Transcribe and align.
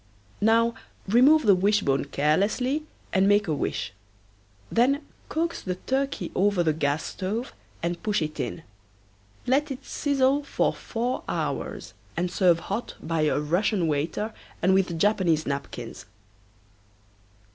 Now 0.41 0.73
remove 1.07 1.43
the 1.43 1.53
wishbone 1.53 2.05
carelessly 2.05 2.85
and 3.13 3.27
make 3.27 3.47
a 3.47 3.53
wish. 3.53 3.93
Then 4.71 5.05
coax 5.29 5.61
the 5.61 5.75
turkey 5.75 6.31
over 6.33 6.61
to 6.61 6.63
the 6.63 6.73
gas 6.73 7.03
stove 7.03 7.53
and 7.83 8.01
push 8.01 8.19
it 8.23 8.39
in. 8.39 8.63
Let 9.45 9.69
it 9.69 9.85
sizzle 9.85 10.43
for 10.43 10.73
four 10.73 11.21
hours 11.29 11.93
and 12.17 12.31
serve 12.31 12.61
hot 12.61 12.95
by 12.99 13.21
a 13.25 13.39
Russian 13.39 13.85
waiter 13.87 14.33
and 14.59 14.73
with 14.73 14.97
Japanese 14.97 15.45
napkins. 15.45 16.07